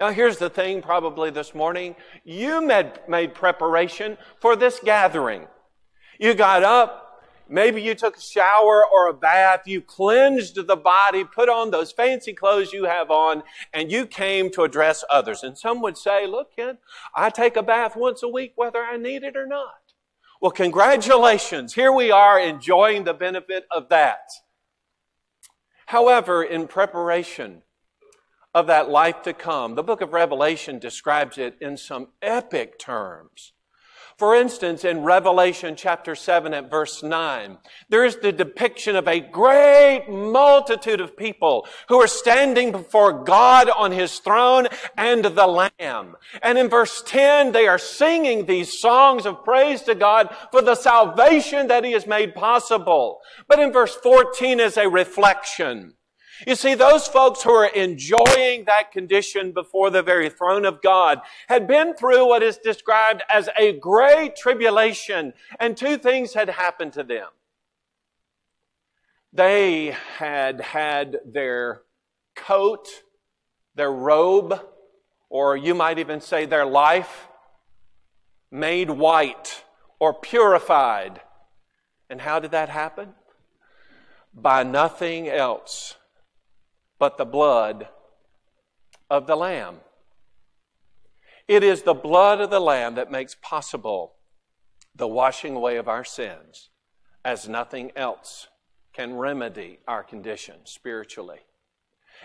[0.00, 1.94] Now, here's the thing probably this morning.
[2.24, 5.46] You made, made preparation for this gathering.
[6.18, 7.03] You got up,
[7.48, 11.92] Maybe you took a shower or a bath, you cleansed the body, put on those
[11.92, 13.42] fancy clothes you have on,
[13.72, 15.42] and you came to address others.
[15.42, 16.78] And some would say, look, kid,
[17.14, 19.92] I take a bath once a week whether I need it or not.
[20.40, 21.74] Well, congratulations.
[21.74, 24.30] Here we are enjoying the benefit of that.
[25.86, 27.62] However, in preparation
[28.54, 33.52] of that life to come, the book of Revelation describes it in some epic terms.
[34.16, 37.58] For instance, in Revelation chapter 7 at verse 9,
[37.88, 43.68] there is the depiction of a great multitude of people who are standing before God
[43.68, 46.16] on his throne and the Lamb.
[46.42, 50.76] And in verse 10, they are singing these songs of praise to God for the
[50.76, 53.20] salvation that he has made possible.
[53.48, 55.94] But in verse 14 is a reflection.
[56.46, 61.20] You see, those folks who are enjoying that condition before the very throne of God
[61.48, 66.92] had been through what is described as a great tribulation, and two things had happened
[66.94, 67.28] to them.
[69.32, 71.82] They had had their
[72.34, 72.88] coat,
[73.74, 74.60] their robe,
[75.28, 77.28] or you might even say their life
[78.50, 79.64] made white
[79.98, 81.20] or purified.
[82.10, 83.14] And how did that happen?
[84.32, 85.96] By nothing else
[86.98, 87.88] but the blood
[89.10, 89.76] of the Lamb.
[91.46, 94.14] It is the blood of the Lamb that makes possible
[94.94, 96.70] the washing away of our sins,
[97.24, 98.48] as nothing else
[98.92, 101.40] can remedy our condition spiritually.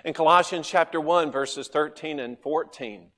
[0.06, 3.12] In Colossians chapter 1, verses 13 and 14,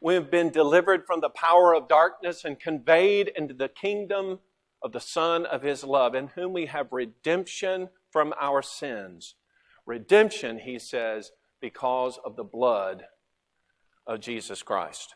[0.00, 4.40] we have been delivered from the power of darkness and conveyed into the kingdom
[4.82, 9.36] of the Son of His love, in whom we have redemption from our sins
[9.86, 11.30] Redemption, he says,
[11.60, 13.04] because of the blood
[14.06, 15.14] of Jesus Christ.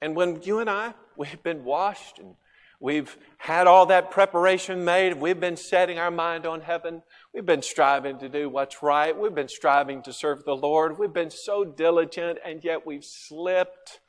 [0.00, 2.34] And when you and I, we've been washed and
[2.80, 7.02] we've had all that preparation made, we've been setting our mind on heaven,
[7.32, 11.12] we've been striving to do what's right, we've been striving to serve the Lord, we've
[11.12, 14.00] been so diligent, and yet we've slipped.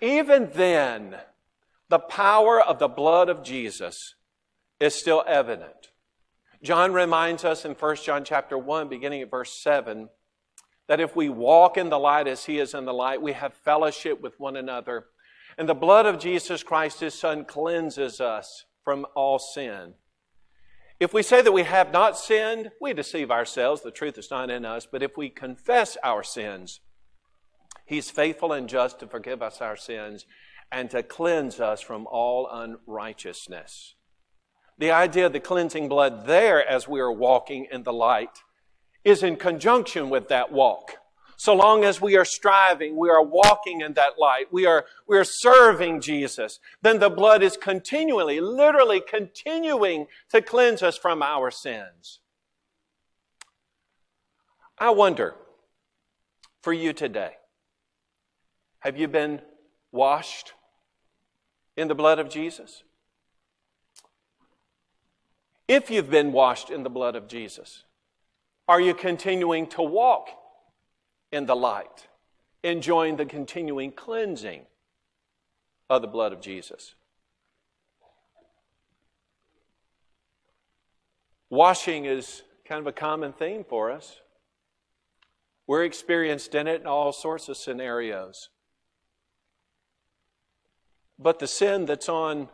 [0.00, 1.16] Even then,
[1.88, 4.14] the power of the blood of Jesus
[4.80, 5.90] is still evident.
[6.62, 10.08] John reminds us in 1 John chapter 1, beginning at verse 7,
[10.88, 13.54] that if we walk in the light as he is in the light, we have
[13.54, 15.06] fellowship with one another.
[15.56, 19.94] And the blood of Jesus Christ, his son, cleanses us from all sin.
[20.98, 23.82] If we say that we have not sinned, we deceive ourselves.
[23.82, 24.86] The truth is not in us.
[24.90, 26.80] But if we confess our sins,
[27.86, 30.26] he's faithful and just to forgive us our sins
[30.72, 33.94] and to cleanse us from all unrighteousness.
[34.78, 38.42] The idea of the cleansing blood there as we are walking in the light
[39.04, 40.98] is in conjunction with that walk.
[41.36, 45.16] So long as we are striving, we are walking in that light, we are, we
[45.16, 51.52] are serving Jesus, then the blood is continually, literally continuing to cleanse us from our
[51.52, 52.18] sins.
[54.78, 55.36] I wonder,
[56.60, 57.34] for you today,
[58.80, 59.40] have you been
[59.92, 60.54] washed
[61.76, 62.82] in the blood of Jesus?
[65.68, 67.84] If you've been washed in the blood of Jesus,
[68.66, 70.30] are you continuing to walk
[71.30, 72.08] in the light,
[72.64, 74.62] enjoying the continuing cleansing
[75.90, 76.94] of the blood of Jesus?
[81.50, 84.20] Washing is kind of a common theme for us.
[85.66, 88.48] We're experienced in it in all sorts of scenarios.
[91.18, 92.48] But the sin that's on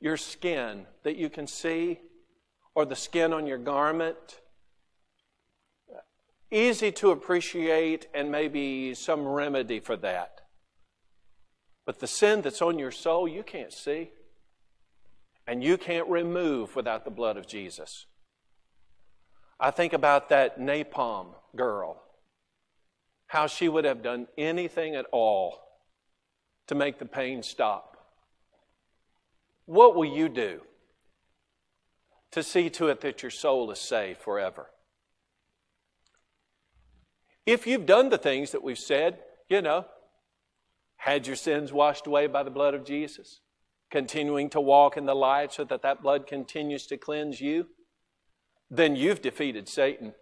[0.00, 2.00] your skin that you can see
[2.74, 4.40] or the skin on your garment.
[6.50, 10.42] Easy to appreciate and maybe some remedy for that.
[11.84, 14.10] But the sin that's on your soul, you can't see.
[15.46, 18.06] And you can't remove without the blood of Jesus.
[19.58, 22.02] I think about that napalm girl,
[23.26, 25.58] how she would have done anything at all
[26.66, 27.96] to make the pain stop.
[29.66, 30.62] What will you do?
[32.32, 34.70] To see to it that your soul is saved forever.
[37.46, 39.18] If you've done the things that we've said,
[39.48, 39.86] you know,
[40.96, 43.40] had your sins washed away by the blood of Jesus,
[43.90, 47.66] continuing to walk in the light so that that blood continues to cleanse you,
[48.70, 50.14] then you've defeated Satan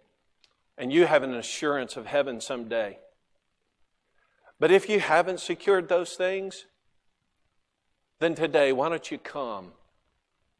[0.77, 2.97] and you have an assurance of heaven someday.
[4.59, 6.65] But if you haven't secured those things,
[8.19, 9.71] then today, why don't you come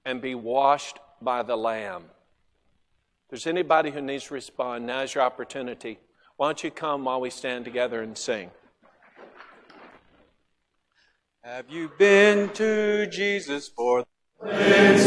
[0.05, 2.03] and be washed by the Lamb?
[2.03, 5.99] If there's anybody who needs to respond, now's your opportunity.
[6.38, 8.51] Why don't you come while we stand together and sing?
[11.43, 14.05] Have you been to Jesus for
[14.43, 14.97] Here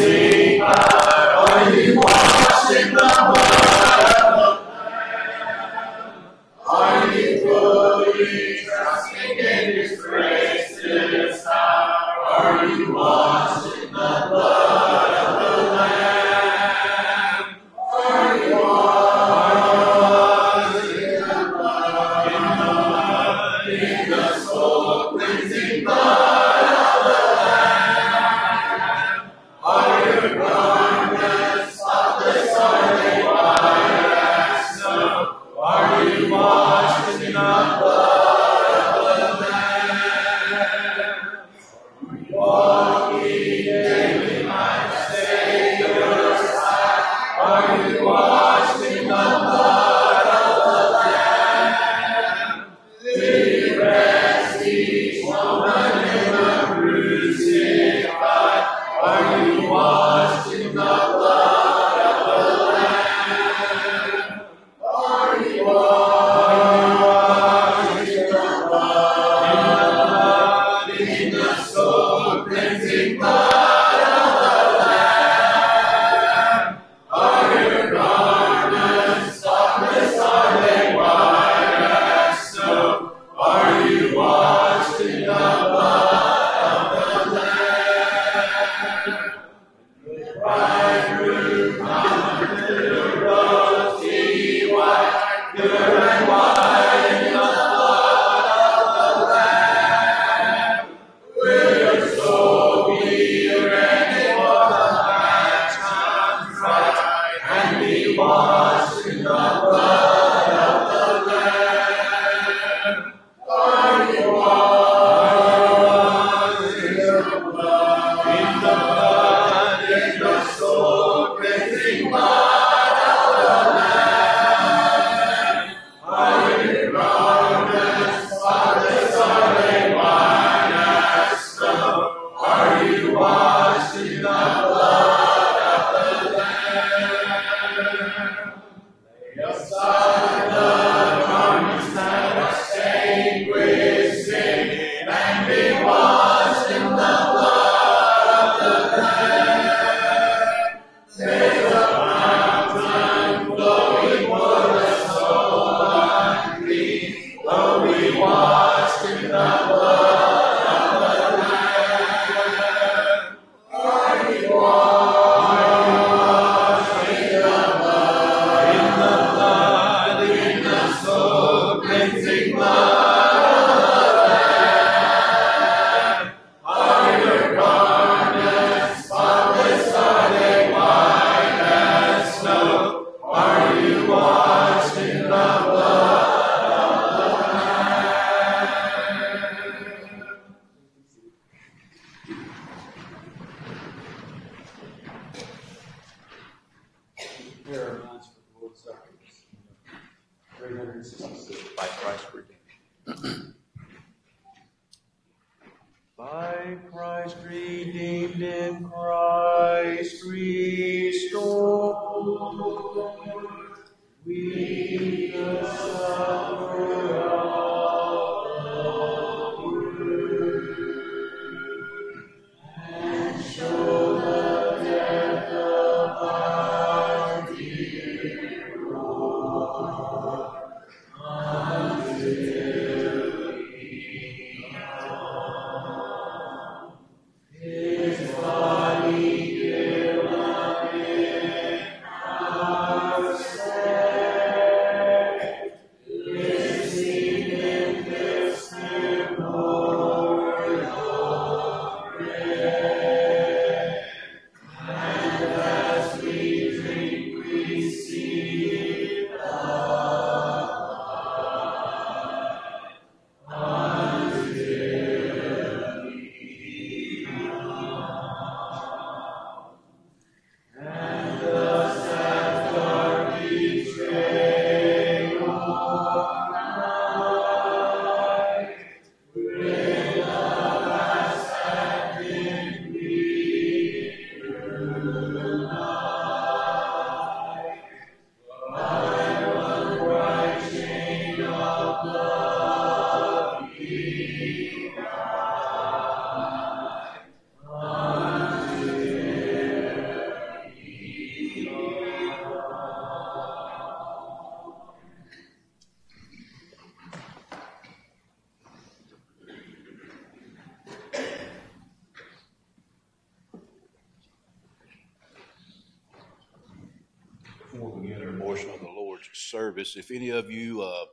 [319.85, 319.97] service.
[319.97, 321.05] If any of you uh,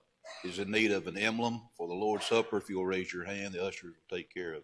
[0.43, 3.53] is in need of an emblem for the Lord's Supper, if you'll raise your hand,
[3.53, 4.63] the ushers will take care of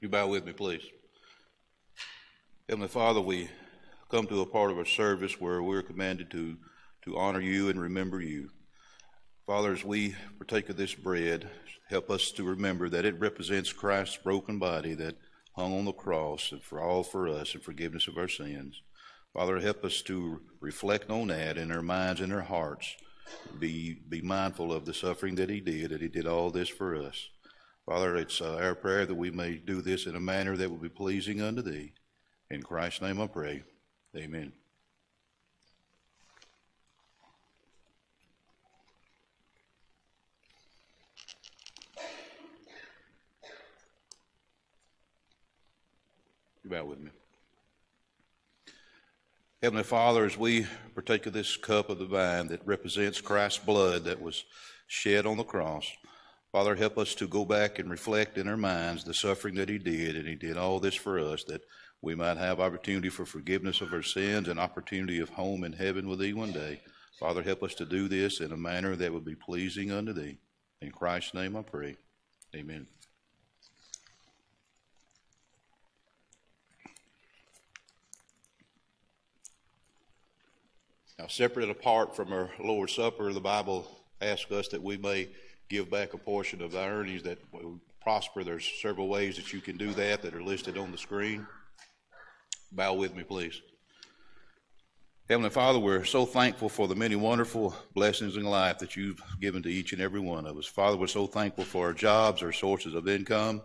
[0.00, 0.99] You bow with me, please.
[2.80, 3.50] Heavenly Father, we
[4.10, 6.56] come to a part of our service where we're commanded to,
[7.04, 8.48] to honor you and remember you.
[9.46, 11.50] Father, as we partake of this bread,
[11.90, 15.18] help us to remember that it represents Christ's broken body that
[15.56, 18.80] hung on the cross and for all for us and forgiveness of our sins.
[19.34, 22.96] Father, help us to reflect on that in our minds and our hearts.
[23.58, 26.96] Be, be mindful of the suffering that he did, that he did all this for
[26.96, 27.28] us.
[27.84, 30.78] Father, it's uh, our prayer that we may do this in a manner that will
[30.78, 31.92] be pleasing unto thee.
[32.50, 33.62] In Christ's name I pray.
[34.16, 34.52] Amen.
[46.64, 47.10] You bow with me.
[49.62, 54.04] Heavenly Father, as we partake of this cup of the vine that represents Christ's blood
[54.04, 54.44] that was
[54.88, 55.88] shed on the cross,
[56.50, 59.78] Father, help us to go back and reflect in our minds the suffering that He
[59.78, 61.62] did, and He did all this for us that
[62.02, 66.08] we might have opportunity for forgiveness of our sins and opportunity of home in heaven
[66.08, 66.80] with Thee one day.
[67.18, 70.38] Father, help us to do this in a manner that would be pleasing unto Thee.
[70.80, 71.96] In Christ's name I pray.
[72.56, 72.86] Amen.
[81.18, 83.86] Now, separate and apart from our Lord's Supper, the Bible
[84.22, 85.28] asks us that we may
[85.68, 87.38] give back a portion of our earnings that
[88.00, 88.42] prosper.
[88.42, 91.46] There's several ways that you can do that that are listed on the screen.
[92.72, 93.60] Bow with me, please.
[95.28, 99.62] Heavenly Father, we're so thankful for the many wonderful blessings in life that you've given
[99.62, 100.66] to each and every one of us.
[100.66, 103.62] Father, we're so thankful for our jobs, our sources of income.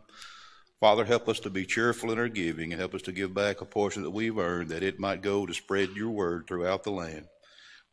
[0.80, 3.62] Father, help us to be cheerful in our giving and help us to give back
[3.62, 6.92] a portion that we've earned that it might go to spread your word throughout the
[6.92, 7.26] land.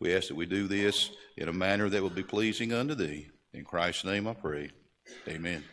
[0.01, 3.29] We ask that we do this in a manner that will be pleasing unto thee.
[3.55, 4.71] In Christ's name I pray.
[5.29, 5.65] Amen.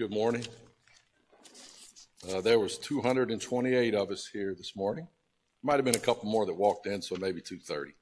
[0.00, 0.46] Good morning.
[2.26, 5.06] Uh, there was 228 of us here this morning.
[5.62, 7.92] Might have been a couple more that walked in, so maybe 230.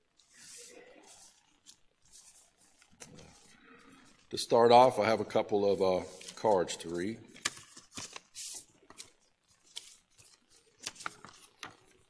[4.30, 7.18] To start off, I have a couple of uh, cards to read.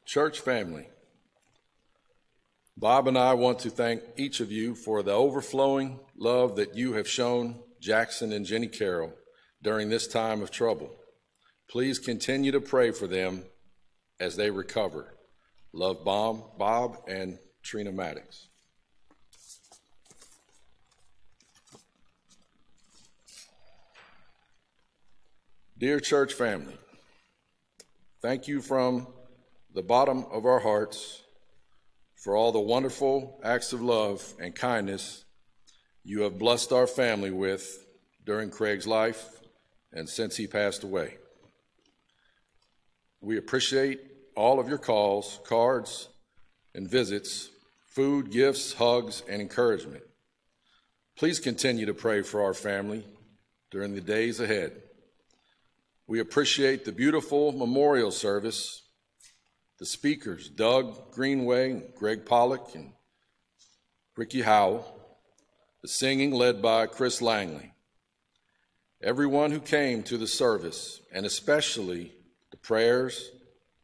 [0.05, 0.87] Church family,
[2.77, 6.93] Bob and I want to thank each of you for the overflowing love that you
[6.93, 9.15] have shown Jackson and Jenny Carroll
[9.61, 10.89] during this time of trouble.
[11.69, 13.43] Please continue to pray for them
[14.19, 15.13] as they recover.
[15.73, 18.47] Love Bob, Bob and Trina Maddox.
[25.77, 26.77] Dear church family,
[28.21, 29.07] thank you from
[29.73, 31.21] the bottom of our hearts
[32.15, 35.23] for all the wonderful acts of love and kindness
[36.03, 37.85] you have blessed our family with
[38.25, 39.38] during Craig's life
[39.93, 41.17] and since he passed away.
[43.21, 44.01] We appreciate
[44.35, 46.09] all of your calls, cards,
[46.73, 47.49] and visits,
[47.85, 50.03] food, gifts, hugs, and encouragement.
[51.17, 53.05] Please continue to pray for our family
[53.71, 54.71] during the days ahead.
[56.07, 58.83] We appreciate the beautiful memorial service,
[59.79, 62.93] the speakers, Doug Greenway, Greg Pollock, and
[64.15, 64.85] Ricky Howell,
[65.81, 67.73] the singing led by Chris Langley.
[69.01, 72.11] Everyone who came to the service, and especially
[72.51, 73.31] the prayers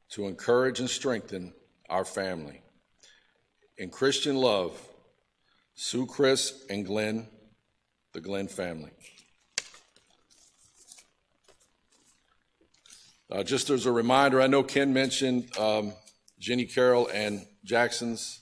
[0.10, 1.54] to encourage and strengthen
[1.90, 2.62] our family.
[3.78, 4.78] In Christian love,
[5.74, 7.28] Sue, Chris, and Glenn,
[8.12, 8.92] the Glenn family.
[13.32, 15.94] Uh, just as a reminder, I know Ken mentioned um,
[16.40, 18.42] Jenny Carroll and Jackson's,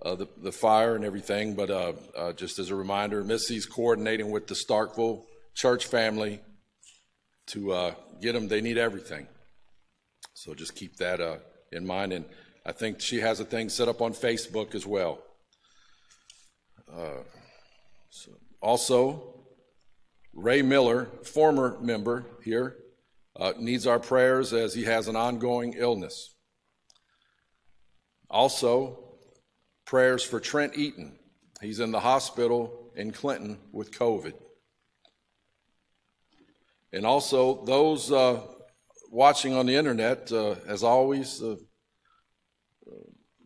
[0.00, 4.30] uh, the, the fire and everything, but uh, uh just as a reminder, Missy's coordinating
[4.30, 5.24] with the Starkville
[5.54, 6.40] church family
[7.48, 9.26] to uh, get them, they need everything.
[10.34, 11.36] So just keep that uh,
[11.70, 12.12] in mind.
[12.12, 12.24] And
[12.64, 15.22] I think she has a thing set up on Facebook as well.
[18.10, 19.32] so also,
[20.32, 22.76] Ray Miller, former member here,
[23.36, 26.34] uh, needs our prayers as he has an ongoing illness.
[28.30, 29.16] Also,
[29.84, 31.18] prayers for Trent Eaton.
[31.60, 34.34] He's in the hospital in Clinton with COVID.
[36.92, 38.40] And also, those uh,
[39.10, 41.56] watching on the internet, uh, as always, uh,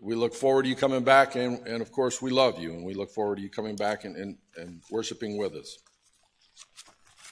[0.01, 2.85] we look forward to you coming back, and, and of course, we love you, and
[2.85, 5.79] we look forward to you coming back and, and, and worshiping with us.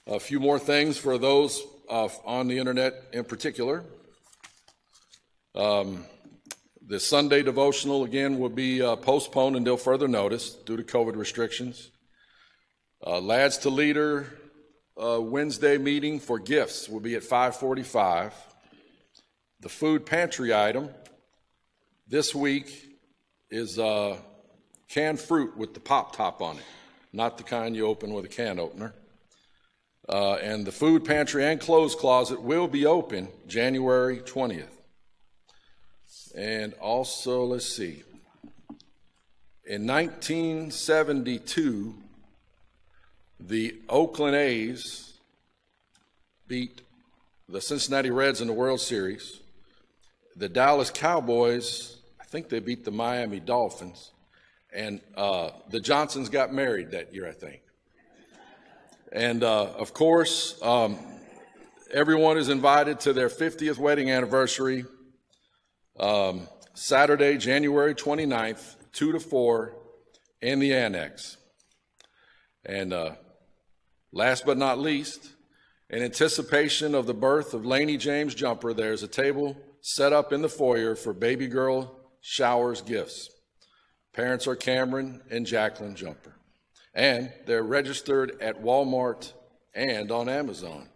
[0.07, 3.85] A few more things for those uh, on the internet in particular.
[5.55, 6.05] Um,
[6.87, 11.91] the Sunday devotional again will be uh, postponed until further notice due to COVID restrictions.
[13.07, 14.33] Uh, Lads to Leader
[14.97, 18.33] uh, Wednesday meeting for gifts will be at 5:45.
[19.61, 20.91] The food pantry item
[22.07, 22.99] this week
[23.51, 24.17] is uh,
[24.89, 26.65] canned fruit with the pop top on it,
[27.13, 28.95] not the kind you open with a can opener.
[30.09, 34.69] Uh, and the food pantry and clothes closet will be open January 20th.
[36.37, 38.03] And also, let's see,
[39.65, 41.95] in 1972,
[43.47, 45.13] the Oakland A's
[46.49, 46.81] beat
[47.49, 49.41] the Cincinnati Reds in the World Series.
[50.37, 54.13] The Dallas Cowboys, I think they beat the Miami Dolphins.
[54.75, 57.61] And uh, the Johnsons got married that year, I think.
[59.13, 60.99] And uh, of course, um,
[61.93, 64.87] everyone is invited to their 50th wedding anniversary
[66.01, 69.77] um, Saturday, January 29th, 2 to 4
[70.41, 71.37] in the annex.
[72.67, 73.13] And uh,
[74.15, 75.33] last but not least,
[75.91, 80.41] in anticipation of the birth of Laney James Jumper, there's a table set up in
[80.41, 83.29] the foyer for baby girl showers gifts.
[84.15, 86.37] Parents are Cameron and Jacqueline Jumper.
[86.95, 89.33] And they're registered at Walmart
[89.75, 90.89] and on Amazon.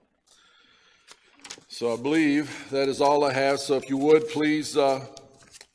[1.67, 3.59] So I believe that is all I have.
[3.59, 5.05] So if you would, please uh,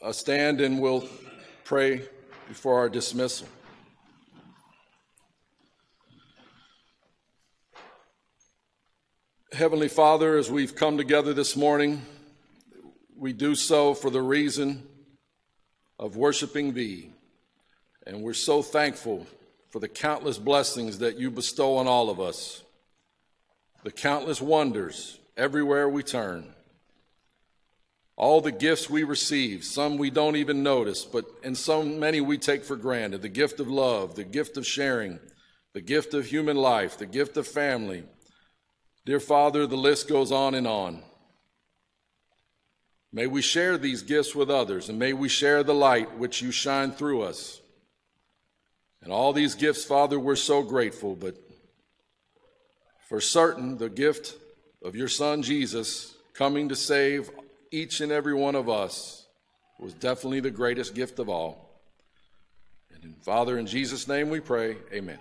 [0.01, 1.07] uh, stand and we'll
[1.65, 2.07] pray
[2.47, 3.47] before our dismissal.
[9.53, 12.01] Heavenly Father, as we've come together this morning,
[13.15, 14.81] we do so for the reason
[15.99, 17.11] of worshiping Thee.
[18.07, 19.27] And we're so thankful
[19.69, 22.63] for the countless blessings that you bestow on all of us,
[23.83, 26.55] the countless wonders everywhere we turn,
[28.15, 32.39] all the gifts we receive, some we don't even notice, but in so many we
[32.39, 35.19] take for granted the gift of love, the gift of sharing,
[35.73, 38.03] the gift of human life, the gift of family
[39.05, 41.01] Dear Father, the list goes on and on.
[43.11, 46.51] May we share these gifts with others, and may we share the light which you
[46.51, 47.61] shine through us.
[49.03, 51.35] And all these gifts, Father, we're so grateful, but
[53.09, 54.35] for certain, the gift
[54.83, 57.29] of your Son Jesus coming to save
[57.71, 59.27] each and every one of us
[59.79, 61.81] was definitely the greatest gift of all.
[63.03, 65.19] And Father, in Jesus' name we pray, amen.